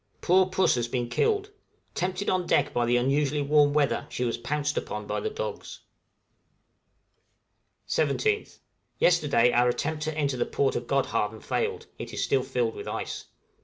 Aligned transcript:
Poor 0.19 0.47
puss 0.47 0.73
has 0.73 0.87
been 0.87 1.07
killed; 1.09 1.51
tempted 1.93 2.27
on 2.27 2.47
deck 2.47 2.73
by 2.73 2.87
the 2.87 2.97
unusually 2.97 3.43
warm 3.43 3.71
weather, 3.71 4.07
she 4.09 4.23
was 4.23 4.35
pounced 4.35 4.75
upon 4.75 5.05
by 5.05 5.19
the 5.19 5.29
dogs. 5.29 5.81
{DANISH 7.87 8.09
HOSPITALITY.} 8.23 8.41
17th. 8.45 8.59
Yesterday 8.97 9.51
our 9.51 9.69
attempt 9.69 10.01
to 10.01 10.17
enter 10.17 10.37
the 10.37 10.45
port 10.47 10.75
of 10.75 10.87
Godhavn 10.87 11.41
failed, 11.43 11.85
it 11.99 12.11
is 12.13 12.23
still 12.23 12.41
filled 12.41 12.73
with 12.73 12.87
ice. 12.87 13.25